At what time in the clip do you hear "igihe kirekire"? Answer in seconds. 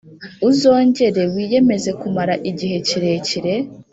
2.49-3.53